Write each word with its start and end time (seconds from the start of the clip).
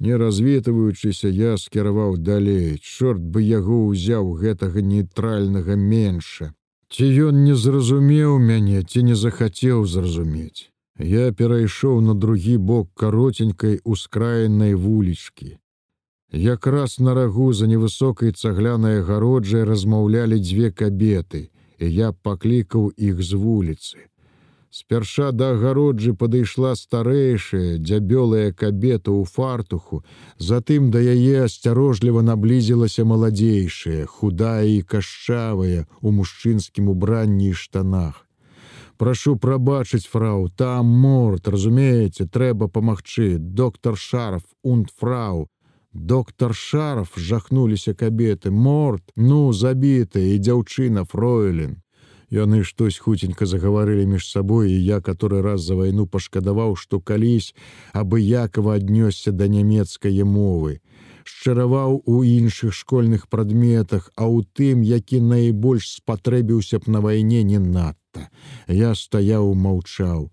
Не 0.00 0.16
развітваючыся, 0.16 1.28
я 1.28 1.56
скіраваў 1.60 2.16
далей. 2.16 2.78
Чорт 2.80 3.20
бы 3.20 3.44
яго 3.44 3.84
ўзяў 3.92 4.32
гэтага 4.40 4.80
нейтральнага 4.80 5.76
менша. 5.76 6.52
Ці 6.88 7.06
ён 7.28 7.44
не 7.44 7.54
зразумеў 7.54 8.38
мяне, 8.40 8.80
ці 8.82 9.02
не 9.04 9.14
захацеў 9.14 9.84
зразумець. 9.84 10.72
Я 10.98 11.32
перайшоў 11.32 12.00
на 12.00 12.14
другі 12.14 12.56
бок 12.56 12.88
каротенькай 12.96 13.80
ускраенай 13.84 14.74
вулічкі. 14.74 15.56
Якраз 16.32 16.98
на 16.98 17.14
рагу 17.14 17.52
за 17.52 17.66
невысокай 17.66 18.32
цаглянай 18.32 19.00
агароджай 19.04 19.64
размаўлялі 19.64 20.40
дзве 20.40 20.70
кабеты, 20.70 21.50
і 21.78 21.92
я 21.92 22.12
паклікаў 22.12 22.92
іх 22.96 23.22
з 23.22 23.32
вуліцы. 23.36 24.09
Спярша 24.70 25.32
да 25.32 25.46
агароджы 25.52 26.12
падышла 26.14 26.76
старэйшая 26.78 27.78
дзябёлая 27.82 28.52
кабета 28.54 29.10
ў 29.10 29.26
фартуху, 29.26 30.04
затым 30.38 30.92
да 30.94 31.02
яе 31.02 31.42
асцярожліва 31.46 32.22
наблізілася 32.22 33.02
маладзейшая, 33.02 34.06
худая 34.06 34.70
і 34.70 34.86
кашчавая 34.86 35.90
у 36.00 36.14
мужчынскім 36.14 36.86
убранні 36.94 37.50
і 37.50 37.58
штанах. 37.58 38.22
Прашу 38.94 39.34
прабачыць 39.34 40.06
фрау, 40.06 40.46
там 40.54 40.86
морт, 40.86 41.50
разумееце, 41.50 42.30
трэба 42.30 42.70
памагчы, 42.70 43.38
доктор 43.42 43.98
шарф, 43.98 44.46
унт 44.62 44.94
фрау. 44.94 45.48
Доктор 45.92 46.54
шарф 46.54 47.18
жахнуліся 47.18 47.94
кабеты, 47.94 48.54
морт, 48.54 49.02
ну 49.16 49.52
забітая 49.52 50.30
і 50.30 50.38
дзяўчына 50.38 51.08
фройлен. 51.10 51.80
Яны 52.30 52.62
штось 52.62 52.98
хуценька 53.02 53.46
загаварылі 53.46 54.06
між 54.06 54.30
сабой, 54.30 54.70
і 54.70 54.84
я 54.84 55.00
который 55.00 55.42
раз 55.42 55.62
за 55.66 55.74
вайну 55.74 56.06
пашкадаваў, 56.06 56.76
што 56.76 57.00
калісь 57.00 57.54
абыякова 57.92 58.78
аднёсся 58.78 59.32
да 59.34 59.50
нямецкае 59.50 60.22
мовы. 60.24 60.78
Шчараваў 61.26 62.02
у 62.06 62.22
іншых 62.22 62.72
школьных 62.72 63.26
прадметах, 63.28 64.10
а 64.14 64.30
ў 64.30 64.46
тым, 64.54 64.86
які 64.86 65.20
найбольш 65.20 65.98
спатрэбіўся 65.98 66.78
б 66.78 66.86
на 66.86 67.00
вайне 67.02 67.42
не 67.42 67.58
надта. 67.58 68.30
Я 68.68 68.94
стаяў 68.94 69.54
маўчаў. 69.54 70.30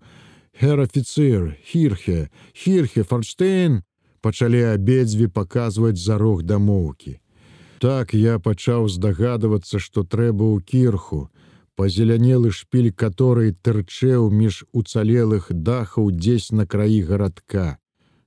Хер 0.54 0.80
офіцер, 0.80 1.58
хірхе, 1.66 2.30
хірхе, 2.54 3.02
фарштейн, 3.02 3.82
пачалі 4.20 4.62
абедзве 4.74 5.28
паказваць 5.28 5.98
за 5.98 6.18
рог 6.18 6.42
дамоўкі. 6.42 7.18
Так 7.78 8.14
я 8.14 8.38
пачаў 8.38 8.88
здагадвацца, 8.90 9.78
што 9.78 10.02
трэба 10.02 10.42
ў 10.42 10.62
кірху, 10.62 11.30
пазелянелы 11.78 12.50
шпіль 12.50 12.90
который 12.90 13.54
тырчэў 13.54 14.30
між 14.34 14.64
уцалелых 14.74 15.52
дахаў 15.54 16.10
дзесь 16.10 16.50
на 16.50 16.66
краі 16.66 17.02
гарадка. 17.06 17.78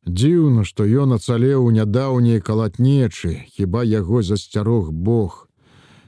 Дзіўна, 0.08 0.63
што 0.63 0.88
ён 0.88 1.19
ацалеў 1.19 1.67
у 1.67 1.71
нядаўняй 1.75 2.39
калатнечы, 2.39 3.43
хіба 3.52 3.83
яго 3.83 4.23
засцярог 4.23 4.89
Бог. 4.91 5.47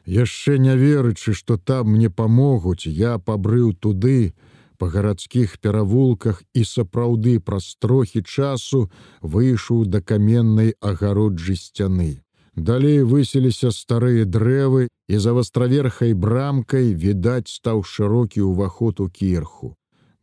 Яшчэ 0.07 0.57
не 0.57 0.75
верычы, 0.79 1.35
што 1.35 1.57
там 1.57 1.93
мне 1.93 2.09
памогуць, 2.09 2.87
я 2.87 3.19
пабрыў 3.19 3.75
туды, 3.75 4.33
па 4.79 4.87
гарадскіх 4.89 5.59
перавулках 5.59 6.43
і 6.55 6.63
сапраўды 6.63 7.39
праз 7.39 7.75
трохі 7.79 8.23
часу 8.23 8.89
выйшаў 9.21 9.85
да 9.85 10.01
каменнай 10.01 10.75
агароджы 10.79 11.55
сцяны. 11.55 12.22
Далей 12.55 13.01
выселіся 13.01 13.71
старыя 13.71 14.25
дрэвы, 14.25 14.87
і 15.09 15.17
за 15.17 15.33
вастраверхай 15.33 16.13
брамкай 16.13 16.93
відаць 16.93 17.49
стаў 17.49 17.81
шырокі 17.83 18.45
ўваход 18.45 18.99
у 19.01 19.09
кірху. 19.09 19.73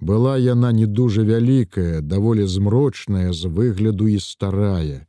Была 0.00 0.39
яна 0.39 0.73
не 0.73 0.86
дужа 0.86 1.23
вялікая, 1.23 2.01
даволі 2.01 2.47
змрочная 2.47 3.33
з 3.33 3.51
выгляду 3.51 4.06
і 4.06 4.19
старая. 4.20 5.06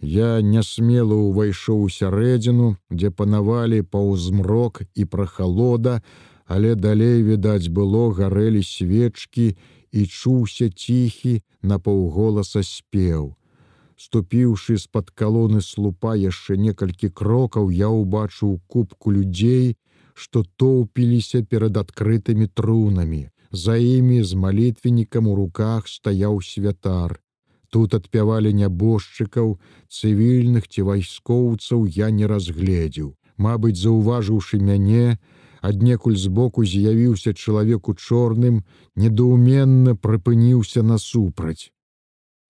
Я 0.00 0.40
нясмела 0.42 1.16
ўвайшоў 1.16 1.82
у 1.82 1.88
сярэдзіну, 1.88 2.76
дзе 2.92 3.10
панавалі 3.10 3.82
паўзмрок 3.82 4.82
і 4.94 5.04
прахалода, 5.04 6.02
але 6.46 6.74
далей, 6.76 7.24
відаць, 7.24 7.66
было 7.68 8.12
гарэлі 8.12 8.62
свечкі 8.62 9.56
і 9.90 10.06
чуўся 10.06 10.70
ціхі 10.70 11.42
на 11.62 11.80
паўголаса 11.80 12.62
спеў. 12.62 13.34
Ступіўшы 13.98 14.76
з-пад 14.78 15.10
калоны 15.10 15.60
слупа 15.60 16.14
яшчэ 16.14 16.56
некалькі 16.56 17.08
крокаў, 17.20 17.70
я 17.74 17.88
ўбачыў 17.90 18.58
кубку 18.70 19.10
людзей, 19.10 19.74
што 20.14 20.44
тоўпіліся 20.62 21.42
перад 21.42 21.76
адкрытымі 21.82 22.46
трунамі. 22.46 23.26
За 23.50 23.74
імі 23.76 24.22
з 24.22 24.38
малітвеннікам 24.44 25.26
у 25.26 25.34
руках 25.34 25.88
стаяў 25.88 26.38
святар. 26.42 27.18
Тут 27.70 27.94
адпявалі 27.98 28.52
нябожчыкаў, 28.60 29.58
цывільных 29.90 30.68
ці 30.68 30.86
вайскоўцаў 30.88 31.86
я 31.86 32.10
не 32.10 32.30
разгледзеў. 32.30 33.16
Мабыць, 33.36 33.80
заўважыўшы 33.80 34.60
мяне, 34.68 35.18
аднекуль 35.60 36.16
збоку 36.16 36.64
з'явіўся 36.64 37.34
чалавек 37.34 37.88
у 37.88 37.94
чорным, 37.94 38.62
недоуменна 38.94 39.96
прыпыніўся 39.96 40.86
насупраць. 40.86 41.72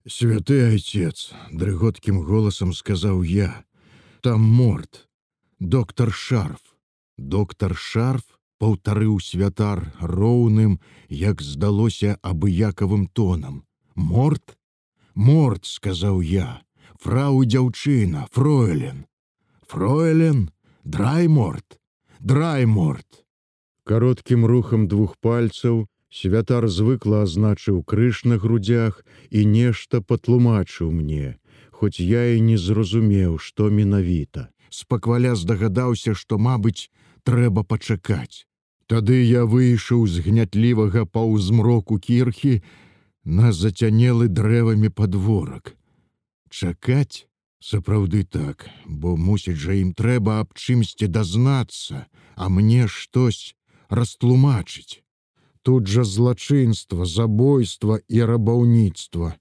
Святы 0.07 0.75
отец, 0.75 1.33
дрыготкім 1.51 2.23
голосам 2.23 2.71
сказаў 2.73 3.23
я, 3.23 3.65
там 4.21 4.41
морт, 4.41 5.07
доктор 5.59 6.11
шарф, 6.13 6.75
доктор 7.17 7.75
шарф 7.75 8.23
паўтарыў 8.59 9.19
святар 9.23 9.81
роўным, 9.99 10.79
як 11.09 11.41
здалося 11.41 12.19
абыякавым 12.21 13.07
тонам. 13.07 13.63
Морт, 13.95 14.57
морт, 15.15 15.65
сказаў 15.65 16.21
я, 16.21 16.61
фрау 16.99 17.43
дзяўчына, 17.43 18.27
фройлен, 18.31 19.05
фройлен, 19.67 20.49
драйморт, 20.83 21.79
драйморт. 22.19 23.25
Кароткім 23.83 24.45
рухам 24.45 24.87
двух 24.87 25.17
пальцаў, 25.17 25.87
Святар 26.09 26.67
звыкла 26.67 27.23
азначыў 27.23 27.83
крыж 27.83 28.23
на 28.25 28.37
грудях 28.37 29.05
і 29.29 29.45
нешта 29.45 30.01
патлумачыў 30.01 30.91
мне, 30.91 31.37
хоць 31.69 31.99
я 31.99 32.33
і 32.33 32.41
не 32.41 32.57
зразумеў, 32.57 33.37
што 33.37 33.69
менавіта. 33.69 34.49
Спакваля 34.69 35.35
здагадаўся, 35.35 36.13
што, 36.13 36.37
мабыць, 36.37 36.89
трэба 37.23 37.63
пачакаць. 37.63 38.45
Тады 38.89 39.21
я 39.21 39.45
выйшаў 39.45 40.07
з 40.09 40.25
гнятлівага 40.25 41.05
паўзмроку 41.05 41.99
кірхі 42.01 42.61
на 43.23 43.51
зацянелы 43.53 44.27
дрэвамі 44.27 44.89
падворак. 44.89 45.75
Чакаць 46.49 47.29
сапраўды 47.61 48.23
так, 48.23 48.65
бо 48.85 49.13
мусіць 49.13 49.61
жа 49.61 49.77
ім 49.77 49.93
трэба 49.93 50.39
аб 50.41 50.57
чымсьці 50.57 51.05
дазнацца, 51.05 52.07
а 52.35 52.49
мне 52.49 52.87
штось 52.87 53.53
растлумачыць. 53.89 55.05
Тут 55.69 55.85
жа 55.85 56.03
злачынства, 56.03 57.05
забойства 57.05 57.99
і 58.07 58.23
рабаўніцтва. 58.25 59.35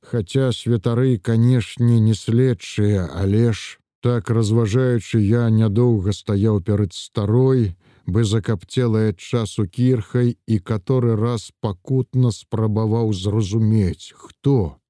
Хаця 0.00 0.48
святары, 0.56 1.18
канешне, 1.18 2.00
не 2.00 2.14
следчыя, 2.14 3.04
але 3.12 3.52
ж, 3.52 3.76
так 4.00 4.30
разважаючы, 4.30 5.20
я 5.20 5.50
нядоўга 5.50 6.16
стаяў 6.16 6.62
перад 6.64 6.96
старой, 6.96 7.76
бы 8.06 8.24
закапцелая 8.24 9.12
часу 9.12 9.68
кірхай 9.68 10.38
і 10.46 10.58
каторы 10.58 11.20
раз 11.20 11.52
пакутна 11.60 12.32
спрабаваў 12.32 13.12
зразумець, 13.12 14.16
хто, 14.16 14.80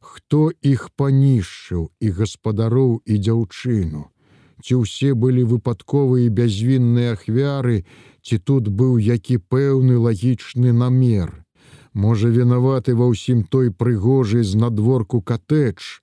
хто 0.00 0.40
іх 0.62 0.88
панішчыў 0.96 1.92
і 2.00 2.16
гаспадароў 2.16 3.02
і 3.04 3.20
дзяўчыну. 3.20 4.08
Ці 4.62 4.78
ўсе 4.86 5.10
былі 5.18 5.42
выпадковыя 5.52 6.30
бязвінныя 6.30 7.18
ахвяры, 7.18 7.82
ці 8.22 8.38
тут 8.38 8.68
быў 8.70 8.98
які 9.02 9.38
пэўны 9.54 9.98
лагічны 9.98 10.70
намер. 10.70 11.42
Можа 11.92 12.30
вінаваты 12.30 12.94
ва 12.94 13.10
ўсім 13.10 13.42
той 13.42 13.74
прыгожай 13.74 14.46
з 14.46 14.54
надворку 14.54 15.20
катэдж. 15.20 15.98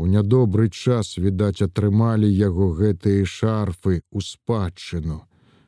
У 0.00 0.06
нядобры 0.10 0.70
час, 0.70 1.14
відаць, 1.20 1.62
атрымалі 1.62 2.26
яго 2.26 2.72
гэтыя 2.74 3.28
шарфы 3.28 4.00
ў 4.10 4.18
спадчыну. 4.26 5.20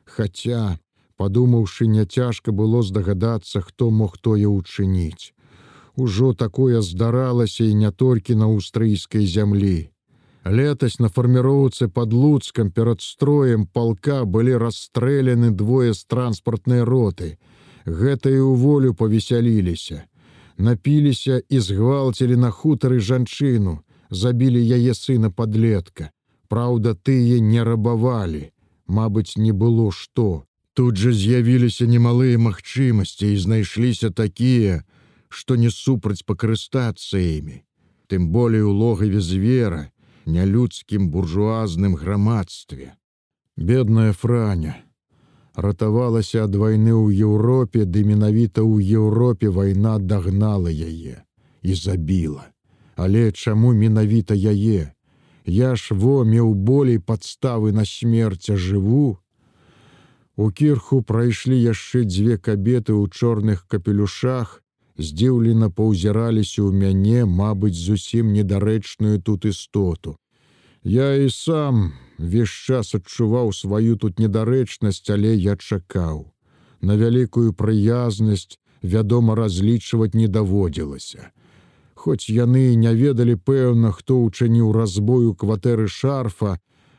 Хаця, 0.03 0.79
падумаўшы, 1.21 1.87
няцяжка 1.87 2.51
было 2.51 2.81
здагадацца, 2.83 3.61
хто 3.61 3.91
мог 3.91 4.17
тое 4.17 4.49
ўчыніць. 4.49 5.31
Ужо 5.95 6.33
такое 6.33 6.81
здаралася 6.81 7.63
і 7.63 7.77
не 7.85 7.91
толькі 7.91 8.35
на 8.41 8.49
аўстрыйскай 8.51 9.25
зямлі. 9.25 9.89
Летась 10.49 10.99
на 10.99 11.09
фарміроўцы 11.09 11.87
под 11.89 12.13
луцкам 12.13 12.71
перад 12.71 13.01
строем 13.01 13.67
полка 13.67 14.23
былі 14.25 14.55
расстрэлены 14.57 15.51
двое 15.51 15.93
з 15.93 16.05
транспартнай 16.05 16.83
роты. 16.83 17.37
Гэта 17.85 18.31
і 18.31 18.39
ў 18.39 18.55
волю 18.55 18.93
павесяліліся. 18.93 20.05
Напіліся 20.57 21.41
і 21.49 21.59
згвалцілі 21.59 22.35
на 22.35 22.51
хутары 22.51 22.99
жанчыну, 22.99 23.83
забілі 24.09 24.63
яе 24.63 24.93
сына 24.93 25.31
подлетка. 25.31 26.11
Праўда, 26.47 26.95
тые 26.95 27.39
не 27.41 27.63
рабавалі. 27.63 28.51
Мабыць, 28.87 29.35
не 29.35 29.51
было 29.51 29.91
што. 29.91 30.47
Тут 30.73 30.95
жа 30.95 31.11
з'явіліся 31.11 31.85
немалыя 31.85 32.39
магчымасці 32.39 33.33
і 33.33 33.37
знайшліся 33.37 34.09
такія, 34.09 34.83
што 35.27 35.55
не 35.55 35.69
супраць 35.69 36.23
пакарыстацца 36.23 37.19
імі. 37.19 37.67
тым 38.07 38.29
болей 38.31 38.61
у 38.61 38.71
логаве 38.71 39.19
звера, 39.19 39.91
нялюдскім 40.27 41.09
буржуазным 41.09 41.95
грамадстве. 41.95 42.95
Бедная 43.55 44.13
франя 44.13 44.75
ратавалася 45.55 46.43
ад 46.45 46.55
вайны 46.55 46.93
ў 46.93 47.15
Еўропе, 47.25 47.87
ды 47.89 48.03
менавіта 48.05 48.61
ў 48.61 48.83
Еўропе 48.83 49.49
вайна 49.49 49.97
дагнала 49.97 50.69
яе 50.69 51.25
і 51.63 51.73
забіла. 51.73 52.53
Але 52.95 53.31
чаму 53.31 53.73
менавіта 53.73 54.37
яе? 54.37 54.93
Я 55.47 55.75
ж 55.79 55.95
во 55.95 56.21
меў 56.27 56.53
болей 56.53 56.99
падставы 56.99 57.71
на 57.71 57.85
смерць 57.85 58.51
жыву. 58.51 59.17
У 60.35 60.51
кірху 60.51 61.01
прайшлі 61.01 61.57
яшчэ 61.57 62.03
дзве 62.05 62.37
кабеты 62.37 62.93
ў 62.93 63.09
чорных 63.09 63.65
капелюшах, 63.65 64.61
здзіўлена 64.97 65.69
паўзіраліся 65.69 66.61
ў 66.65 66.71
мяне, 66.73 67.25
мабыць, 67.25 67.77
зусім 67.77 68.33
недарэчную 68.33 69.21
тут 69.21 69.45
істоту. 69.45 70.17
Я 70.83 71.13
і 71.15 71.29
сам 71.29 71.93
весь 72.17 72.49
час 72.49 72.95
адчуваў 72.97 73.53
сваю 73.53 73.97
тут 73.97 74.19
недарэчнасць, 74.19 75.09
але 75.13 75.35
я 75.35 75.55
чакаў. 75.55 76.33
На 76.81 76.97
вялікую 76.97 77.53
прыязнасць, 77.53 78.57
вядома, 78.81 79.35
разлічваць 79.35 80.13
не 80.13 80.27
даводзілася. 80.27 81.29
Хоць 81.93 82.29
яны 82.29 82.75
не 82.75 82.93
ведалі 82.93 83.35
пэўна, 83.35 83.91
хто 83.91 84.21
ўчыніў 84.21 84.71
разбою 84.73 85.33
кватэры 85.33 85.87
шарфа, 85.87 86.57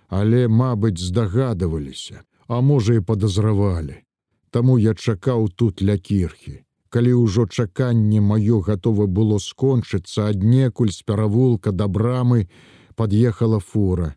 але, 0.09 0.47
мабыць, 0.49 0.99
здагадываліся, 0.99 2.23
а 2.47 2.61
можа 2.61 2.99
і 2.99 3.03
падазравалі. 3.03 4.03
Таму 4.51 4.79
я 4.79 4.95
чакаў 4.95 5.51
тут 5.55 5.83
ля 5.83 5.99
кірхі 5.99 6.63
калі 6.89 7.13
ўжо 7.21 7.47
чаканне 7.47 8.21
маё 8.21 8.61
гатова 8.65 9.07
было 9.07 9.39
скончыцца 9.39 10.29
аднекуль 10.33 10.93
з 10.93 11.03
перавулка 11.05 11.73
да 11.73 11.89
брамы 11.89 12.49
пад'ехала 12.97 13.61
фура. 13.61 14.15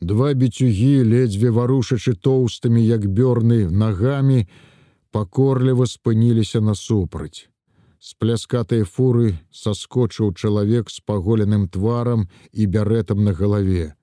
Два 0.00 0.32
біцюгі 0.34 1.06
ледзьве 1.06 1.50
варушачы 1.54 2.14
тоўстымі 2.14 2.82
як 2.82 3.06
бёрны 3.06 3.70
нагамі 3.70 4.46
пакорліва 5.14 5.86
спыніліся 5.86 6.60
насупраць. 6.60 7.48
З 8.02 8.14
пляскатай 8.18 8.82
фуры 8.82 9.38
саскочыў 9.54 10.34
чалавек 10.34 10.90
з 10.90 11.02
паголеным 11.06 11.68
тварам 11.68 12.26
і 12.50 12.66
бярэтам 12.66 13.22
на 13.24 13.32
галаве. 13.32 13.94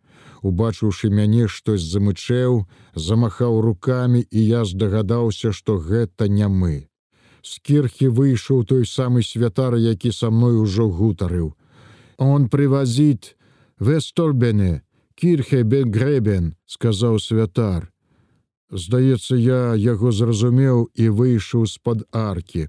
Убачыўшы 0.41 1.11
мяне 1.11 1.47
штось 1.51 1.83
замычэў, 1.83 2.63
замахаў 2.95 3.59
рукамі 3.59 4.23
і 4.23 4.39
я 4.39 4.63
здагадаўся, 4.63 5.51
што 5.51 5.75
гэта 5.75 6.31
не 6.31 6.47
мы 6.47 6.88
з 7.41 7.59
кірхі 7.63 8.09
выйшаў 8.09 8.65
той 8.65 8.85
самы 8.85 9.23
святар, 9.23 9.75
які 9.75 10.11
са 10.11 10.29
мной 10.29 10.59
ужо 10.59 10.89
гутарыў. 10.89 11.55
Он 12.17 12.49
прывазіт 12.49 13.35
весторбене, 13.79 14.81
кірхе 15.15 15.63
бенгрэбен, 15.63 16.55
сказаў 16.65 17.19
святар. 17.19 17.91
Здаецца, 18.71 19.35
я 19.35 19.73
яго 19.75 20.11
зразумеў 20.11 20.89
і 20.95 21.09
выйшаў 21.09 21.65
з-пад 21.65 22.03
аркі. 22.11 22.67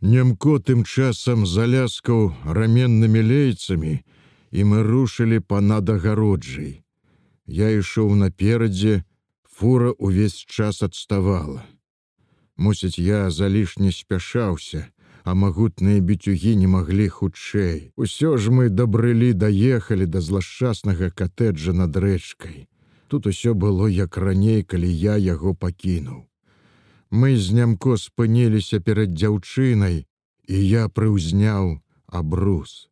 Немко 0.00 0.58
тым 0.58 0.84
часам 0.84 1.46
заляскаў 1.46 2.34
раменнымі 2.44 3.22
лейцамі, 3.22 4.02
і 4.50 4.64
мы 4.68 4.82
рушылі 4.82 5.40
па-над 5.40 5.88
агароджай. 5.90 6.82
Я 7.46 7.70
ішоў 7.70 8.14
наперадзе, 8.14 9.02
фура 9.48 9.94
ўвесь 9.98 10.42
час 10.46 10.82
адставала. 10.82 11.64
Мусіць, 12.56 12.98
я 12.98 13.30
залішне 13.30 13.92
спяшаўся, 13.92 14.86
а 15.24 15.34
магутныя 15.34 16.00
біцюгі 16.00 16.56
не 16.56 16.66
маглі 16.66 17.08
хутчэй. 17.08 17.92
Усё 17.96 18.36
ж 18.36 18.50
мы 18.50 18.68
дабрылі, 18.68 19.32
даехалі 19.32 20.06
да 20.06 20.20
злашчаснага 20.20 21.10
катэджа 21.10 21.72
над 21.72 21.96
рэчкай. 21.96 22.68
Тут 23.08 23.26
усё 23.26 23.54
было 23.54 23.86
як 23.86 24.16
раней, 24.16 24.62
калі 24.62 24.88
я 24.88 25.16
яго 25.16 25.54
пакінуў. 25.54 26.26
Мы 27.10 27.36
з 27.36 27.52
нямко 27.52 27.96
спыніліся 27.96 28.80
перад 28.80 29.12
дзяўчынай, 29.12 30.06
і 30.48 30.56
я 30.66 30.88
прыўзняў 30.88 31.80
абрус. 32.08 32.88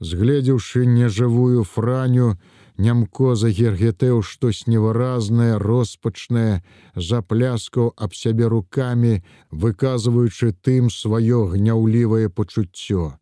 Згледзеўшы 0.00 0.86
нежывую 0.86 1.64
франю, 1.64 2.38
Нямко 2.76 3.34
загергетэў 3.38 4.22
штось 4.26 4.66
невыразнае, 4.66 5.58
роспачнае, 5.62 6.62
запляскаў 6.96 7.94
аб 7.96 8.14
сябе 8.18 8.50
рукамі, 8.50 9.22
выказваючы 9.50 10.50
тым 10.58 10.90
сваё 10.90 11.46
гняўлівае 11.54 12.28
пачуццё. 12.28 13.14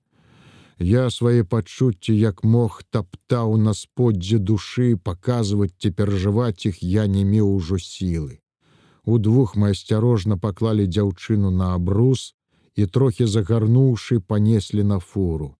Я 0.79 1.11
свае 1.11 1.45
пачуцці 1.45 2.17
як 2.17 2.45
мог 2.45 2.83
таптаў 2.91 3.57
на 3.57 3.75
споддзе 3.77 4.39
душы, 4.39 4.97
паказваць 4.97 5.77
ці 5.79 5.91
перажываць 5.91 6.65
іх 6.67 6.83
я 6.83 7.07
не 7.07 7.25
меў 7.25 7.53
ужо 7.55 7.77
сілы. 7.77 8.41
Удвух 9.05 9.55
мы 9.55 9.77
асцярожна 9.77 10.39
паклалі 10.39 10.87
дзяўчыну 10.87 11.51
на 11.51 11.75
абрус 11.75 12.35
і 12.75 12.87
трохі 12.87 13.27
загарнуўшы, 13.27 14.21
панеслі 14.21 14.83
на 14.83 14.99
фуру. 14.99 15.57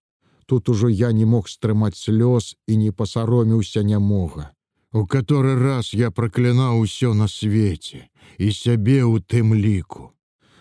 Тут 0.53 0.69
ужо 0.69 0.89
я 0.89 1.13
не 1.13 1.25
мог 1.25 1.49
стрымаць 1.49 1.97
слёз 1.97 2.47
і 2.69 2.75
не 2.77 2.91
пасароміўся 2.93 3.83
нямога. 3.83 4.51
У 4.93 5.07
каторы 5.13 5.55
раз 5.57 5.95
я 5.97 6.11
праклінаў 6.11 6.81
усё 6.81 7.15
на 7.21 7.29
свеце 7.35 8.01
і 8.37 8.53
сябе 8.53 8.99
ў 9.01 9.25
тым 9.25 9.55
ліку. 9.57 10.13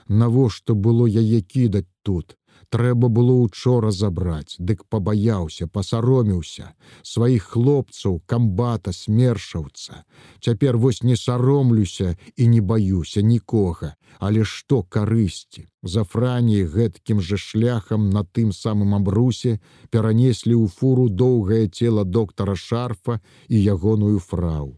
Навошта 0.08 0.76
было 0.86 1.10
яе 1.12 1.42
кідаць 1.44 1.92
тут, 2.08 2.38
трэба 2.72 3.10
было 3.10 3.36
учора 3.44 3.92
забраць, 3.92 4.56
дык 4.58 4.86
пабаяўся, 4.88 5.68
пасароміўся 5.68 6.72
сваіх 7.04 7.44
хлопцаў, 7.54 8.22
камбата, 8.26 8.94
смершаўца. 8.96 10.04
Цяпер 10.40 10.78
вось 10.78 11.04
не 11.04 11.18
саромлюся 11.20 12.16
і 12.38 12.48
не 12.48 12.62
баюся 12.62 13.22
нікога, 13.22 13.96
але 14.20 14.44
што 14.44 14.82
карысці. 14.84 15.68
За 15.84 16.04
франіі 16.04 16.66
гэткім 16.72 17.22
жа 17.22 17.38
шляхам 17.38 18.10
на 18.10 18.24
тым 18.24 18.56
самым 18.56 18.96
абрусе 18.96 19.60
перанеслі 19.90 20.56
ў 20.56 20.68
фуру 20.72 21.10
доўгае 21.10 21.68
цела 21.68 22.08
доктара 22.08 22.56
шарфа 22.56 23.20
і 23.48 23.58
ягоную 23.60 24.20
фрау. 24.20 24.78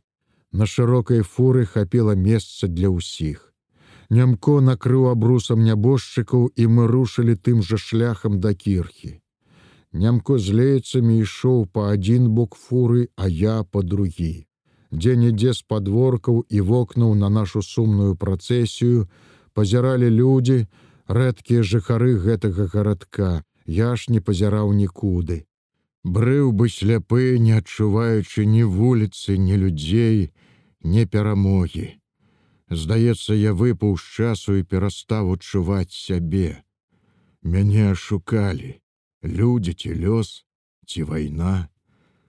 На 0.51 0.65
шырокай 0.65 1.21
фуры 1.21 1.65
хапіла 1.65 2.13
месца 2.15 2.67
для 2.67 2.89
ўсіх. 2.89 3.52
Нямко 4.13 4.59
накрыў 4.61 5.09
абрусам 5.09 5.61
нябожчыкаў 5.65 6.41
і 6.61 6.65
мы 6.77 6.87
рушылі 6.89 7.33
тым 7.47 7.61
жа 7.67 7.77
шляхам 7.81 8.39
да 8.41 8.53
кірхі. 8.53 9.11
Нямко 9.93 10.37
з 10.37 10.53
лейцамі 10.59 11.15
ішоў 11.21 11.63
па 11.77 11.85
адзін 11.93 12.27
бок 12.39 12.57
фуры, 12.63 13.07
а 13.15 13.27
я 13.27 13.55
па 13.63 13.81
другі. 13.81 14.45
Дзе-нідзе 14.93 15.53
з 15.57 15.65
падворкаў 15.73 16.45
і 16.49 16.61
вокнуў 16.61 17.15
на 17.21 17.29
нашу 17.29 17.63
сумную 17.69 18.13
працэсію 18.25 19.07
пазіралі 19.53 20.09
людзі, 20.19 20.59
рэдкія 21.07 21.65
жыхары 21.71 22.13
гэтага 22.27 22.69
гарадка. 22.75 23.31
Я 23.65 23.95
ж 23.95 24.13
не 24.13 24.21
пазіраў 24.21 24.73
нікуды. 24.77 25.45
Брыў 26.03 26.53
бы 26.53 26.69
сляпы, 26.69 27.39
не 27.39 27.57
адчуваючы 27.57 28.45
ні 28.45 28.63
вуліцы, 28.77 29.37
ні 29.37 29.57
людзей, 29.57 30.29
не 30.83 31.05
перамогі. 31.05 32.02
Здаецца, 32.69 33.33
я 33.33 33.53
выпаў 33.53 33.97
з 33.97 34.03
часу 34.03 34.55
і 34.55 34.63
перастаў 34.63 35.33
адчуваць 35.33 35.91
сябе. 35.91 36.63
Мяне 37.43 37.91
ашукалі, 37.91 38.79
людзі 39.23 39.73
ці 39.73 39.91
лёс, 39.99 40.45
ці 40.85 41.03
вайна, 41.03 41.67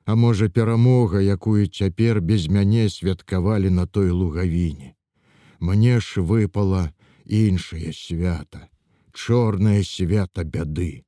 А 0.07 0.15
можа, 0.15 0.49
перамога, 0.49 1.21
якую 1.21 1.67
цяпер 1.67 2.21
без 2.21 2.49
мяне 2.49 2.89
святкавалі 2.91 3.71
на 3.71 3.87
той 3.87 4.11
лугавіне. 4.11 4.95
Мне 5.61 6.01
ж 6.01 6.21
выпала 6.21 6.93
іншае 7.25 7.93
свята, 7.97 8.69
чорнае 9.13 9.83
свята 9.85 10.45
бяды. 10.45 11.05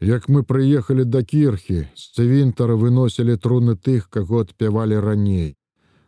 Як 0.00 0.28
мы 0.28 0.44
прыехалі 0.46 1.04
да 1.04 1.22
кірхі, 1.22 1.88
з 1.94 2.02
цывінтара 2.14 2.78
выносілі 2.78 3.36
труны 3.36 3.74
тых, 3.74 4.06
каго 4.08 4.46
адпявалі 4.46 5.00
раней. 5.02 5.56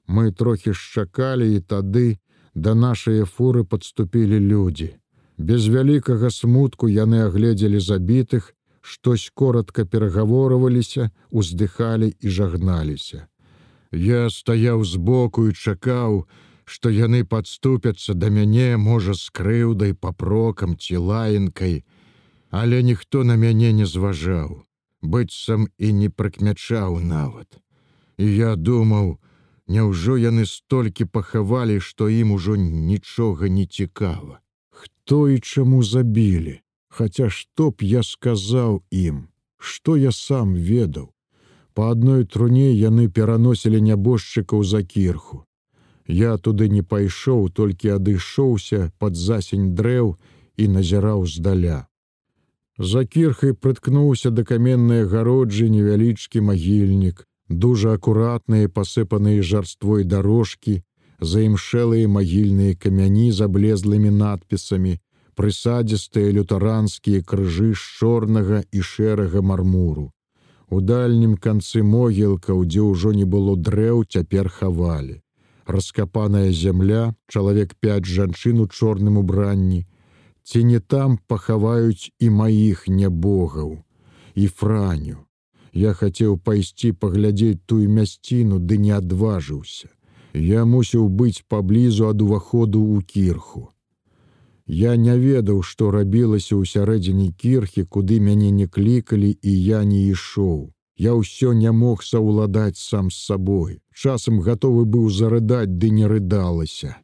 Мы 0.07 0.33
трохі 0.33 0.75
шчакалі 0.75 1.49
і 1.57 1.61
тады 1.61 2.19
да 2.55 2.75
нашыя 2.75 3.25
фуры 3.25 3.65
падступілі 3.65 4.41
людзі. 4.41 4.91
Без 5.39 5.69
вялікага 5.69 6.31
смутку 6.31 6.89
яны 6.89 7.25
агледзелі 7.27 7.81
забітых, 7.81 8.55
штось 8.81 9.31
коротко 9.35 9.87
перагаворваліся, 9.87 11.11
уздыхалі 11.31 12.15
і 12.21 12.29
жагналіся. 12.29 13.27
Я 13.93 14.31
стаяў 14.31 14.85
збоку 14.85 15.49
і 15.49 15.53
чакаў, 15.53 16.27
што 16.65 16.91
яны 16.91 17.25
падступяцца 17.25 18.15
да 18.15 18.29
мяне, 18.29 18.77
можа, 18.77 19.15
з 19.15 19.31
крыўдай 19.31 19.95
папрокам 19.95 20.77
ці 20.77 20.97
лаенкай, 20.97 21.85
але 22.51 22.83
ніхто 22.83 23.25
на 23.25 23.37
мяне 23.37 23.73
не 23.73 23.87
зважаў, 23.87 24.63
быццам 25.03 25.69
і 25.79 25.93
не 25.93 26.09
прыкмячаў 26.09 27.01
нават. 27.01 27.61
І 28.19 28.27
я 28.37 28.57
думаў, 28.57 29.19
Няўжо 29.69 30.17
яны 30.17 30.47
столькі 30.47 31.05
пахавалі, 31.05 31.79
што 31.81 32.09
ім 32.09 32.33
ужо 32.33 32.57
нічога 32.57 33.49
не 33.49 33.67
цікава. 33.67 34.41
Хто 34.71 35.29
і 35.29 35.39
чаму 35.39 35.83
забілі, 35.83 36.61
Хаця 36.89 37.31
што 37.31 37.71
б 37.71 37.83
я 37.83 38.03
сказаў 38.03 38.83
ім, 38.91 39.29
Што 39.57 39.97
я 39.97 40.13
сам 40.13 40.55
ведаў? 40.55 41.15
Па 41.75 41.91
адной 41.93 42.25
труне 42.25 42.73
яны 42.73 43.09
пераносілі 43.09 43.81
нябожчыкаў 43.81 44.65
за 44.65 44.83
кірху. 44.83 45.47
Я 46.07 46.37
туды 46.37 46.69
не 46.69 46.83
пайшоў, 46.83 47.49
толькі 47.49 47.95
адышоўся 47.97 48.91
пад 48.99 49.17
засень 49.17 49.73
дрэў 49.79 50.17
і 50.57 50.69
назіраў 50.69 51.25
здаля. 51.27 51.87
За 52.79 53.05
кірхай 53.05 53.55
прыткнуўся 53.55 54.31
да 54.31 54.45
каменнай 54.45 55.05
гароджы 55.05 55.69
невялічкі 55.71 56.41
магільнік, 56.41 57.25
дужа 57.53 57.95
акуратныя 57.99 58.69
пасыпаныя 58.69 59.43
жарствой 59.43 60.05
дарожкі, 60.05 60.83
заімшэлыя 61.21 62.09
магільныя 62.09 62.75
камяні 62.75 63.31
з 63.33 63.47
аблезлымі 63.47 64.11
надпісамі, 64.11 64.99
прысадзістыя 65.39 66.33
лютаранскія 66.39 67.23
крыжы 67.23 67.73
з 67.75 67.83
чорнага 67.99 68.63
і 68.73 68.81
шэрага 68.81 69.43
мармуру. 69.43 70.11
У 70.69 70.81
дальнім 70.81 71.37
канцы 71.37 71.83
могілкаў, 71.83 72.65
дзе 72.65 72.81
ўжо 72.81 73.13
не 73.13 73.25
было 73.25 73.57
дрэў, 73.57 74.05
цяпер 74.09 74.49
хавалі. 74.49 75.21
Раскапаная 75.67 76.51
зямля, 76.53 77.15
чалавек 77.29 77.75
пяць 77.81 78.09
жанчын 78.09 78.65
у 78.65 78.67
чорным 78.67 79.19
убранні, 79.21 79.85
ці 80.43 80.65
не 80.65 80.81
там 80.81 81.19
пахаваюць 81.29 82.11
і 82.19 82.31
маіх 82.31 82.89
нябогаў 82.89 83.79
і 84.35 84.47
франю. 84.49 85.19
Я 85.73 85.93
хацеў 85.97 86.37
пайсці 86.37 86.93
паглядзець 86.93 87.65
тую 87.67 87.89
мясціну, 87.89 88.59
ды 88.59 88.77
не 88.79 88.93
адважыўся. 88.93 89.89
Я 90.35 90.65
мусіў 90.65 91.09
быць 91.09 91.45
паблізу 91.49 92.09
ад 92.09 92.23
уваходу 92.23 92.81
ў 92.81 93.05
кірху. 93.05 93.69
Я 94.67 94.97
не 94.97 95.17
ведаў, 95.19 95.63
што 95.63 95.91
рабілася 95.91 96.57
ў 96.57 96.65
сярэдзіне 96.69 97.33
кірхі, 97.33 97.85
куды 97.85 98.21
мяне 98.21 98.51
не 98.51 98.67
клікалі 98.67 99.33
і 99.43 99.53
я 99.65 99.85
не 99.85 100.09
ішоў. 100.13 100.73
Я 100.97 101.17
ўсё 101.17 101.53
не 101.53 101.73
мог 101.73 102.05
саўладаць 102.05 102.79
сам 102.79 103.11
з 103.11 103.17
сабой. 103.17 103.81
Часам 103.93 104.41
гатовы 104.41 104.85
быў 104.85 105.09
зарыдаць, 105.11 105.73
ды 105.73 105.91
не 105.91 106.07
рыдалася. 106.07 106.97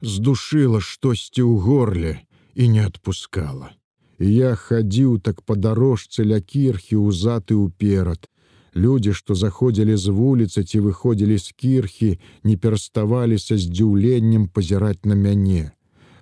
Здушыла 0.00 0.80
штосьці 0.80 1.44
ў 1.44 1.60
горле, 1.60 2.12
і 2.54 2.68
не 2.68 2.84
адпускала. 2.84 3.72
Я 4.18 4.54
хадзіў 4.54 5.18
так 5.18 5.42
па 5.42 5.56
дарожцы 5.56 6.24
ля 6.24 6.40
кірхі 6.40 6.96
ўзад 6.96 7.50
і 7.50 7.66
ўперад. 7.66 8.28
Людзі, 8.74 9.12
што 9.12 9.34
заходзілі 9.34 9.96
з 9.96 10.08
вуліцы 10.08 10.64
ці 10.64 10.80
выходзілі 10.80 11.36
з 11.38 11.52
кірхі, 11.52 12.18
не 12.44 12.56
пераставалі 12.56 13.38
са 13.38 13.56
здзіўленнем 13.56 14.48
пазіраць 14.48 15.04
на 15.04 15.14
мяне. 15.14 15.72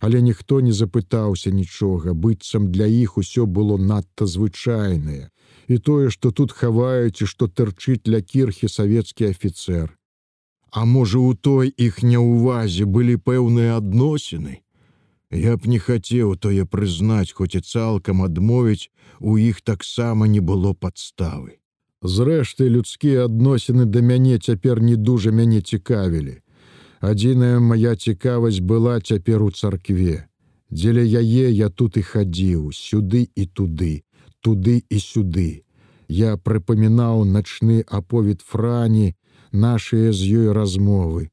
Але 0.00 0.22
ніхто 0.22 0.60
не 0.60 0.72
запытаўся 0.72 1.50
нічога, 1.50 2.14
быццам 2.14 2.72
для 2.72 2.86
іх 2.86 3.18
усё 3.18 3.46
было 3.46 3.76
надта 3.76 4.26
звычайнае. 4.26 5.30
І 5.68 5.78
тое, 5.78 6.10
што 6.10 6.32
тут 6.32 6.52
хаваюць 6.52 7.22
і 7.22 7.26
што 7.26 7.46
тырчыць 7.46 8.08
ля 8.08 8.20
кірхі 8.20 8.68
савецкі 8.68 9.30
афіцэр. 9.30 9.94
А 10.72 10.84
можа, 10.84 11.18
у 11.18 11.34
той 11.34 11.70
іх 11.76 12.02
няўвазе 12.02 12.86
былі 12.86 13.16
пэўныя 13.16 13.76
адносіны, 13.76 14.62
Я 15.30 15.56
б 15.56 15.70
не 15.70 15.78
хацеў 15.78 16.34
тое 16.36 16.66
прызнаць, 16.66 17.32
хоць 17.32 17.54
і 17.54 17.60
цалкам 17.60 18.22
адмовіць, 18.22 18.90
у 19.20 19.38
іх 19.38 19.60
таксама 19.62 20.26
не 20.26 20.40
было 20.40 20.74
падставы. 20.74 21.60
Зрэшты, 22.02 22.66
людскія 22.66 23.28
адносіны 23.28 23.84
да 23.84 24.00
мяне 24.00 24.38
цяпер 24.38 24.80
не 24.80 24.96
дужа 24.96 25.30
мяне 25.30 25.60
цікавілі. 25.60 26.40
Адзіная 27.00 27.60
моя 27.60 27.94
цікавасць 27.94 28.60
была 28.60 29.00
цяпер 29.00 29.42
у 29.42 29.50
царкве. 29.50 30.26
Дзеля 30.70 31.02
яе 31.02 31.50
я 31.50 31.68
тут 31.68 31.96
і 31.96 32.02
хадзіў, 32.02 32.72
сюды 32.72 33.28
і 33.34 33.46
туды, 33.46 34.02
туды 34.40 34.82
і 34.88 34.98
сюды. 34.98 35.62
Я 36.08 36.36
прыпамінаў 36.36 37.24
начны 37.24 37.84
аповед 37.86 38.40
франі, 38.42 39.14
нашыя 39.52 40.12
з 40.12 40.20
ёй 40.42 40.52
размовы, 40.52 41.30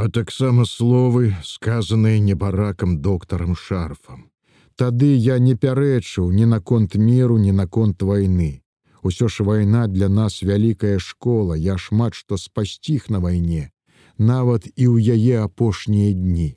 а 0.00 0.08
таксама 0.08 0.64
словы, 0.64 1.34
сказаныя 1.42 2.20
небаракам 2.20 3.00
доктарам 3.02 3.56
шарфам. 3.56 4.30
Тады 4.76 5.08
я 5.16 5.38
не 5.42 5.54
пярэчыў 5.58 6.30
ні 6.30 6.46
наконт 6.46 6.94
міру, 6.94 7.38
ні 7.38 7.50
наконт 7.50 8.02
вайны. 8.02 8.62
Усё 9.02 9.26
ж 9.26 9.42
вайна 9.42 9.88
для 9.88 10.08
нас 10.08 10.42
вялікая 10.42 11.00
школа, 11.00 11.56
я 11.56 11.76
шмат 11.78 12.14
што 12.14 12.38
спасціг 12.38 13.10
на 13.10 13.18
вайне, 13.18 13.72
нават 14.18 14.70
і 14.70 14.86
ў 14.86 15.18
яе 15.18 15.42
апошнія 15.42 16.14
дні. 16.14 16.54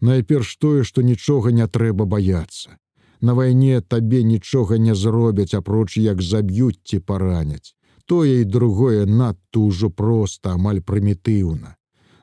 Найперш 0.00 0.56
тое, 0.56 0.84
што 0.84 1.04
нічога 1.04 1.52
не 1.52 1.68
трэба 1.68 2.08
баяцца. 2.08 2.78
На 3.20 3.34
вайне 3.34 3.82
табе 3.82 4.22
нічога 4.24 4.78
не 4.78 4.94
зробяць, 4.94 5.52
апроч 5.52 5.98
як 6.00 6.22
заб'юць 6.22 6.80
ці 6.84 7.04
параняць. 7.04 7.76
Тое 8.06 8.40
і 8.40 8.48
другое 8.48 9.04
надто 9.04 9.68
ўжо 9.68 9.90
проста, 9.92 10.56
амаль 10.56 10.80
прымітыўна. 10.80 11.77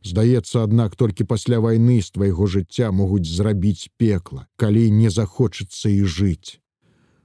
Здаецца, 0.06 0.62
аднак 0.64 0.96
толькі 0.96 1.26
пасля 1.26 1.58
вайны 1.60 1.98
з 2.06 2.14
твайго 2.14 2.46
жыцця 2.46 2.92
могуць 2.94 3.26
зрабіць 3.26 3.90
пекла, 3.98 4.46
калі 4.56 4.86
не 4.92 5.10
захочацца 5.10 5.90
і 5.90 6.06
жыць. 6.06 6.62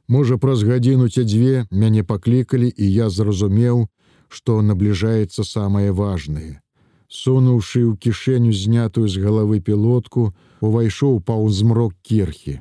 Можа, 0.09 0.39
праз 0.43 0.65
гадзіну 0.65 1.09
ці 1.13 1.25
дзве 1.29 1.67
мяне 1.71 2.03
паклікалі, 2.03 2.73
і 2.73 2.87
я 2.93 3.11
зразумеў, 3.11 3.85
што 4.29 4.63
набліжаецца 4.63 5.45
самае 5.45 5.93
важнае. 5.93 6.65
Сунуўшы 7.11 7.85
ў 7.85 8.01
кішэню 8.01 8.57
знятую 8.57 9.07
з 9.13 9.21
галавы 9.27 9.61
пілотку, 9.61 10.33
увайшоў 10.65 11.21
паўзмрок 11.21 11.95
кірхі. 12.01 12.61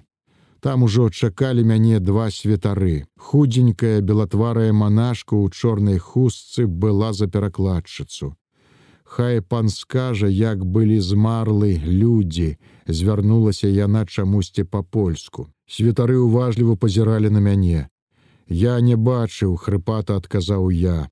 Там 0.60 0.84
ужо 0.84 1.08
чакалі 1.10 1.64
мяне 1.64 2.00
два 2.04 2.28
святары. 2.28 3.08
Худзенькая 3.16 4.02
белатварая 4.02 4.74
манашка 4.74 5.40
ў 5.40 5.48
чорнай 5.56 5.98
хустцы 5.98 6.68
была 6.68 7.14
за 7.14 7.32
перакладчыцу. 7.32 8.36
Хай 9.10 9.42
пан 9.42 9.70
скажа, 9.70 10.28
як 10.28 10.66
былі 10.66 11.00
змарлы 11.02 11.82
людзі, 11.82 12.58
звярнулася 12.88 13.68
яна 13.68 14.06
чамусьці 14.06 14.64
па-польску. 14.70 15.48
Святары 15.66 16.18
ўважліва 16.22 16.76
пазіралі 16.78 17.34
на 17.34 17.42
мяне. 17.42 17.90
Я 18.48 18.78
не 18.86 18.94
бачыў, 19.10 19.58
хрыпата 19.58 20.20
адказаў 20.22 20.70
я. 20.70 21.10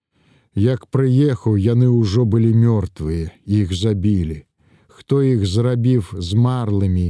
Як 0.54 0.86
прыехаў, 0.94 1.58
яны 1.58 1.90
ўжо 1.90 2.26
былі 2.26 2.54
мёртвыя, 2.54 3.34
іх 3.46 3.74
забілі. 3.74 4.46
Хто 4.88 5.26
іх 5.26 5.50
зрабіў 5.50 6.06
змарлымі, 6.30 7.10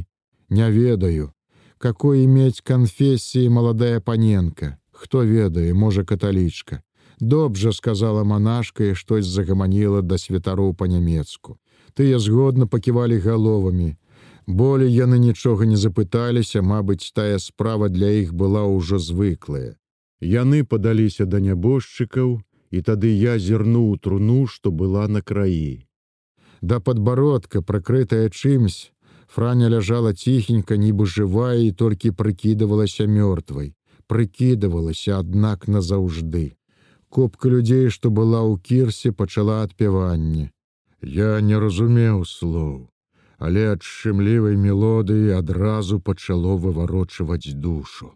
не 0.50 0.72
ведаю. 0.72 1.32
Какой 1.78 2.28
мець 2.28 2.64
канфесіі 2.64 3.52
маладая 3.52 4.00
паненка, 4.00 4.78
Хто 4.98 5.22
ведае, 5.26 5.74
можа 5.74 6.04
каталічка. 6.04 6.82
Добжа 7.20 7.72
сказала 7.74 8.24
манашка 8.24 8.84
і 8.84 8.96
штось 8.96 9.26
загаманіла 9.26 10.02
да 10.02 10.18
святароў 10.18 10.74
па-нямецку. 10.74 11.58
Тыя 11.94 12.20
згодна 12.20 12.68
паківалі 12.68 13.18
галовамі. 13.18 13.96
Болей 14.48 14.94
яны 14.94 15.18
нічога 15.20 15.66
не 15.66 15.78
запыталіся, 15.78 16.62
Мабыць, 16.62 17.12
тая 17.14 17.40
справа 17.40 17.90
для 17.90 18.10
іх 18.22 18.34
была 18.34 18.64
ўжо 18.64 19.00
звыклая. 19.00 19.76
Яны 20.22 20.64
падаліся 20.64 21.26
да 21.26 21.40
нябожчыкаў, 21.40 22.42
і 22.72 22.82
тады 22.82 23.10
я 23.12 23.40
зірнуў 23.40 23.98
труну, 23.98 24.46
што 24.48 24.72
была 24.72 25.08
на 25.08 25.22
краі. 25.22 25.88
Да 26.62 26.80
падбародка, 26.80 27.62
прыкрытая 27.62 28.30
чымсь, 28.30 28.92
Франя 29.28 29.70
ляжала 29.70 30.14
ціхенька, 30.14 30.78
нібы 30.78 31.06
жывая 31.06 31.60
і 31.60 31.72
толькі 31.72 32.12
прыкідывалася 32.12 33.08
мёртвай, 33.08 33.74
прыкідывалася, 34.08 35.20
аднак 35.20 35.68
назаўжды. 35.68 36.57
Копка 37.10 37.50
людзей, 37.50 37.90
што 37.90 38.12
была 38.12 38.44
ў 38.44 38.60
кірсе, 38.60 39.12
пачала 39.12 39.64
адпяванне. 39.64 40.52
Я 41.02 41.40
не 41.42 41.56
разумеў 41.56 42.26
слоў, 42.26 42.90
але 43.40 43.64
ад 43.74 43.82
шчымлівай 43.82 44.58
мелодыі 44.60 45.38
адразу 45.40 46.00
пачало 46.00 46.58
выварочваць 46.58 47.56
душу. 47.56 48.12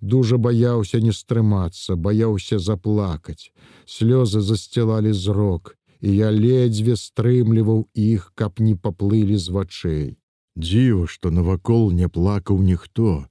Дужа 0.00 0.36
баяўся 0.38 1.00
не 1.00 1.12
стрымацца, 1.12 1.96
баяўся 1.96 2.58
заплакаць. 2.58 3.52
Слёзы 3.86 4.40
засцілалі 4.40 5.12
зрок, 5.12 5.76
і 6.00 6.16
я 6.16 6.30
ледзьве 6.30 6.96
стрымліваў 6.96 7.88
іх, 7.94 8.32
каб 8.34 8.60
не 8.60 8.74
паплылі 8.74 9.36
з 9.36 9.48
вачэй. 9.48 10.18
Дзіва, 10.56 11.06
што 11.06 11.30
навакол 11.30 11.92
не 11.92 12.08
плакаў 12.08 12.60
ніхто, 12.60 13.26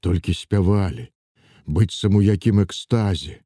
толькі 0.00 0.34
спявалі, 0.34 1.08
быццам 1.66 2.16
у 2.16 2.22
якім 2.24 2.60
экстазе, 2.64 3.40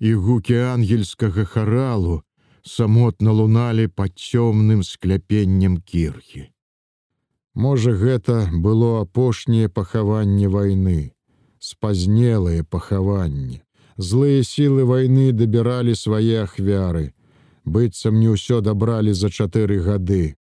і 0.00 0.14
гукі 0.14 0.58
ангельскага 0.74 1.44
харалу 1.44 2.22
самотна 2.62 3.32
луналі 3.32 3.88
пад 3.88 4.14
цёмным 4.14 4.82
скляпеннем 4.82 5.78
кірхі. 5.82 6.50
Можа, 7.54 7.90
гэта 7.92 8.46
было 8.52 9.00
апошняе 9.02 9.68
пахаванне 9.68 10.48
вайны, 10.48 11.12
спазнелае 11.58 12.62
пахаванне. 12.62 13.64
Злыя 13.96 14.44
сілы 14.46 14.84
вайны 14.86 15.32
дабіралі 15.32 15.94
свае 15.98 16.46
ахвяры, 16.46 17.14
быццам 17.64 18.20
не 18.20 18.30
ўсё 18.30 18.60
дабралі 18.62 19.10
за 19.10 19.26
чатыры 19.26 19.82
гады. 19.82 20.38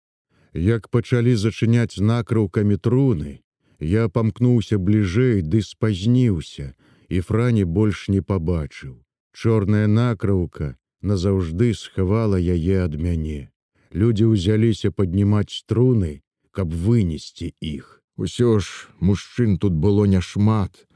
Як 0.52 0.92
пачалі 0.92 1.36
зачыняць 1.40 2.04
накрыўкамі 2.04 2.76
труны, 2.76 3.40
я 3.80 4.10
памкнуўся 4.10 4.76
бліжэй 4.76 5.40
ды 5.40 5.64
спазніўся, 5.64 6.76
і 7.08 7.22
франі 7.22 7.64
больш 7.64 8.10
не 8.10 8.20
пабачыў. 8.20 9.05
Чорная 9.36 9.88
накраўка 9.92 10.68
назаўжды 11.04 11.74
схавала 11.76 12.40
яе 12.40 12.78
ад 12.84 12.96
мяне. 12.96 13.52
Людзі 13.92 14.32
ўзяліся 14.32 14.92
паднімаць 14.96 15.52
струны, 15.52 16.24
каб 16.56 16.72
вынесці 16.72 17.52
іх. 17.60 18.00
Усё 18.16 18.60
ж 18.64 18.88
мужчын 19.00 19.58
тут 19.60 19.76
было 19.76 20.08
няшмат. 20.08 20.88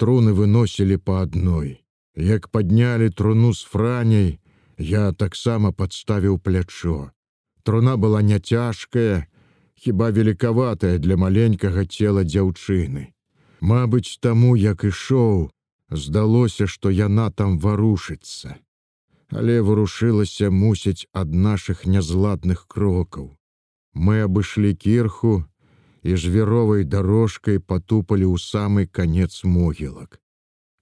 Труны 0.00 0.32
выносілі 0.32 0.96
па 0.96 1.20
адной. 1.28 1.84
Як 2.16 2.48
паднялі 2.48 3.10
труну 3.10 3.52
з 3.52 3.68
франяй, 3.74 4.40
я 4.78 5.12
таксама 5.12 5.72
падставіў 5.72 6.40
плячо. 6.40 7.12
Труна 7.62 7.96
была 7.96 8.22
няцяжкая, 8.22 9.26
хіба 9.76 10.10
великаватая 10.10 10.98
для 10.98 11.16
маленькага 11.16 11.84
цела 11.84 12.24
дзяўчыны. 12.24 13.12
Мабыць, 13.60 14.16
таму, 14.18 14.56
як 14.56 14.84
ішоў, 14.84 15.52
здалося, 15.96 16.66
што 16.66 16.90
яна 16.90 17.30
там 17.30 17.58
варушыцца. 17.58 18.56
Але 19.30 19.60
варушылася 19.60 20.50
мусіць 20.50 21.06
ад 21.12 21.32
нашых 21.32 21.86
нязладных 21.86 22.66
крокаў. 22.68 23.36
Мы 23.94 24.24
абышлі 24.24 24.74
кірху 24.74 25.44
і 26.02 26.16
жвіровай 26.16 26.84
дорожкай 26.84 27.60
патупалі 27.60 28.26
ў 28.28 28.36
самы 28.40 28.86
канец 28.86 29.44
могілак. 29.44 30.20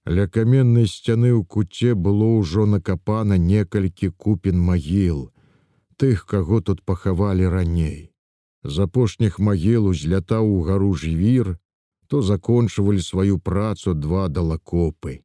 Ля 0.05 0.25
каменнай 0.27 0.87
сцяны 0.89 1.29
ў 1.29 1.45
куце 1.45 1.93
было 1.93 2.41
ўжо 2.41 2.65
накапана 2.65 3.37
некалькі 3.37 4.09
купін 4.09 4.57
магіл, 4.57 5.29
тых, 6.01 6.25
каго 6.25 6.61
тут 6.61 6.81
пахавалі 6.81 7.47
раней. 7.47 8.09
З 8.63 8.89
апошніх 8.89 9.37
магіл 9.37 9.93
узлятаў 9.93 10.49
у 10.49 10.61
гару 10.65 10.93
жвір, 10.97 11.60
то 12.11 12.21
закончвалі 12.21 13.01
сваю 13.07 13.39
працу 13.39 13.93
два 13.93 14.27
далакопы. 14.27 15.23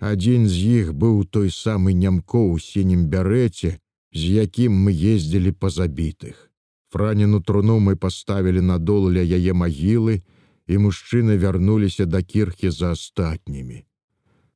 Адзін 0.00 0.48
з 0.48 0.56
іх 0.80 0.94
быў 1.04 1.22
той 1.36 1.52
самы 1.52 1.92
нямко 1.92 2.40
ў 2.48 2.56
сінім 2.64 3.06
бярэце, 3.12 3.76
з 4.16 4.22
якім 4.40 4.72
мы 4.88 4.96
ездзілі 5.12 5.52
па 5.52 5.68
забітых. 5.68 6.48
Франіну 6.90 7.44
труну 7.44 7.78
мы 7.78 7.96
паставілі 7.96 8.64
надол 8.72 9.12
ля 9.12 9.22
яе 9.22 9.52
магілы, 9.52 10.20
і 10.66 10.74
мужчыны 10.88 11.38
вярнуліся 11.38 12.04
да 12.06 12.22
кірхі 12.22 12.70
за 12.70 12.92
астатнімі 12.96 13.84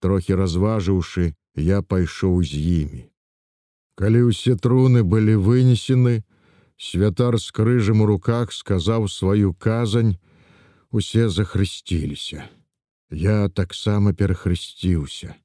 трохі 0.07 0.37
разважыўшы, 0.39 1.35
я 1.57 1.83
пайшоў 1.83 2.43
з 2.45 2.55
імі. 2.55 3.03
Калі 3.97 4.29
ўсе 4.29 4.55
труны 4.55 5.03
былі 5.03 5.35
вынесены, 5.41 6.23
святар 6.77 7.41
з 7.41 7.51
крыжам 7.51 8.05
у 8.05 8.07
руках 8.07 8.53
сказаў 8.53 9.09
сваю 9.09 9.51
казань, 9.57 10.15
усе 10.97 11.29
захрысціліся. 11.29 12.49
Я 13.11 13.49
таксама 13.49 14.13
перахрысціўся. 14.13 15.37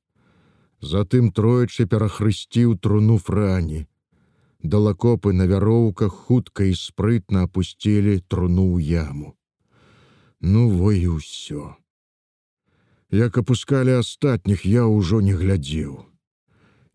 Затым 0.81 1.31
троечы 1.31 1.85
перахрысціў 1.85 2.77
труну 2.79 3.17
франі. 3.19 3.85
Далакопы 4.63 5.33
на 5.33 5.45
вяроўках 5.51 6.13
хутка 6.13 6.63
і 6.63 6.73
спрытна 6.73 7.43
апусцілі 7.49 8.19
труну 8.27 8.65
ў 8.73 9.05
яму. 9.05 9.35
Ну 10.41 10.69
во 10.69 10.91
і 10.95 11.19
ўсё. 11.19 11.75
Як 13.11 13.37
апускалі 13.37 13.99
астатніх, 14.01 14.65
я 14.65 14.85
ўжо 14.87 15.21
не 15.21 15.33
глядзеў. 15.33 16.05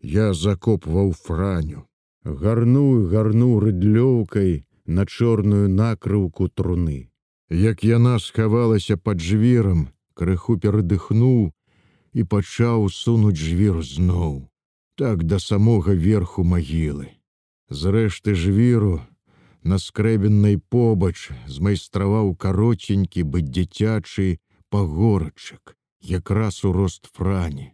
Я 0.01 0.33
закопваў 0.33 1.13
франю, 1.13 1.85
гарную 2.23 3.05
гарну 3.11 3.59
рыдлёўкай 3.59 4.65
на 4.85 5.05
чорную 5.05 5.69
накрыўку 5.69 6.49
труны. 6.49 7.07
Як 7.49 7.83
яна 7.83 8.19
схавалася 8.19 8.97
пад 8.97 9.21
жвірам, 9.23 9.87
крыху 10.13 10.57
перадыхнуў 10.59 11.51
і 12.13 12.23
пачаў 12.23 12.89
сунуць 12.91 13.39
жвір 13.39 13.79
зноў, 13.83 14.49
так 14.95 15.23
да 15.23 15.39
самога 15.39 15.93
верху 15.93 16.43
магілы. 16.43 17.07
Зрэшты 17.69 18.35
жвіру, 18.35 18.99
на 19.63 19.77
скрэбеннай 19.79 20.57
побач 20.57 21.31
змайстраваў 21.47 22.35
кароценькі 22.35 23.23
быць 23.23 23.47
дзіцячы 23.47 24.39
пагорачак 24.69 25.75
якраз 26.01 26.63
у 26.65 26.71
рост 26.71 27.07
франі. 27.13 27.73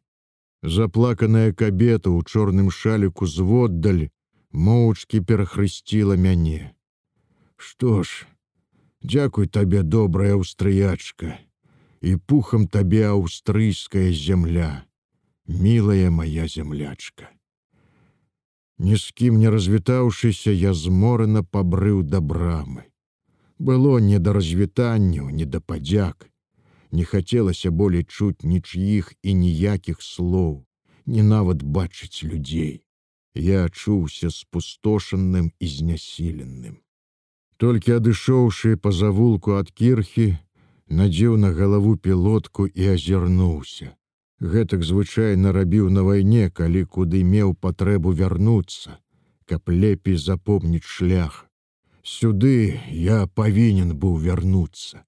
Заплаканая 0.63 1.51
кабета 1.51 2.09
ў 2.09 2.23
чорным 2.25 2.69
шаліку 2.71 3.25
зводдаль 3.27 4.09
моўчкі 4.53 5.21
перахрысціла 5.21 6.15
мяне. 6.15 6.73
Што 7.57 8.03
ж, 8.03 8.25
Дякуй 9.03 9.47
табе 9.47 9.83
добрая 9.83 10.33
аўстрыячка 10.39 11.37
і 12.01 12.15
пухам 12.15 12.67
табе 12.67 13.05
аўстрыйская 13.11 14.11
зямля, 14.11 14.85
мілая 15.47 16.09
моя 16.09 16.47
зямлячка. 16.47 17.29
Ні 18.79 18.95
з 18.97 19.11
кім 19.11 19.39
не 19.39 19.49
развітаўшыся, 19.49 20.51
я 20.51 20.73
зморана 20.73 21.43
пабрыў 21.43 22.03
да 22.03 22.19
брамы. 22.21 22.89
Было 23.59 23.99
не 23.99 24.19
да 24.19 24.33
развітанняў, 24.33 25.29
не 25.29 25.45
да 25.45 25.59
падзяк 25.59 26.33
не 26.93 27.03
хацелася 27.09 27.71
болей 27.71 28.05
чуць 28.05 28.45
нічыіх 28.45 29.11
і 29.25 29.33
ніякіх 29.33 30.01
слоў, 30.05 30.53
не 31.05 31.23
нават 31.25 31.65
бачыць 31.77 32.21
людзей. 32.21 32.85
Я 33.33 33.65
чуўся 33.69 34.29
спустошаным 34.29 35.49
і 35.59 35.67
знясіленным. 35.75 36.77
Толькі 37.63 37.95
адышоўшы 37.97 38.75
па 38.85 38.91
завулку 38.91 39.55
ад 39.59 39.71
кірхі, 39.81 40.25
надзеў 41.01 41.37
на 41.43 41.53
галаву 41.59 41.93
пілотку 42.07 42.67
і 42.67 42.89
азірнуўся. 42.95 43.93
Гэтак 44.55 44.83
звычайна 44.83 45.55
рабіў 45.55 45.87
на 45.97 46.03
вайне, 46.09 46.49
калі 46.49 46.83
куды 46.97 47.23
меў 47.23 47.55
патрэбу 47.55 48.11
вярнуцца, 48.11 48.99
каб 49.47 49.73
лепей 49.79 50.19
запомніць 50.25 50.91
шлях. 50.97 51.39
Сюды 52.03 52.75
я 53.07 53.23
павінен 53.41 53.95
быў 53.95 54.19
вярнуцца 54.27 55.07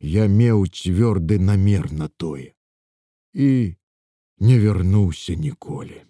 я 0.00 0.26
меў 0.28 0.66
цвёрды 0.66 1.38
намер 1.38 1.92
на 1.92 2.08
тое 2.08 2.52
і 3.34 3.76
не 4.40 4.58
вярнуўся 4.58 5.34
ніколі. 5.34 6.02